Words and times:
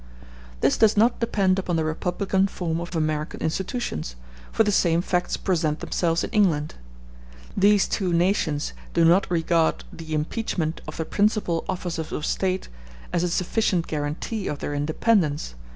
This 0.61 0.77
does 0.77 0.97
not 0.97 1.19
depend 1.19 1.59
upon 1.59 1.75
the 1.75 1.85
republican 1.85 2.47
form 2.47 2.81
of 2.81 2.95
American 2.95 3.39
institutions, 3.39 4.15
for 4.51 4.63
the 4.63 4.71
same 4.71 4.99
facts 5.03 5.37
present 5.37 5.79
themselves 5.79 6.23
in 6.23 6.31
England. 6.31 6.73
These 7.55 7.87
two 7.87 8.11
nations 8.11 8.73
do 8.95 9.05
not 9.05 9.29
regard 9.29 9.83
the 9.93 10.15
impeachment 10.15 10.81
of 10.87 10.97
the 10.97 11.05
principal 11.05 11.63
officers 11.69 12.11
of 12.11 12.25
State 12.25 12.67
as 13.13 13.21
a 13.21 13.29
sufficient 13.29 13.85
guarantee 13.85 14.47
of 14.47 14.57
their 14.57 14.73
independence. 14.73 15.53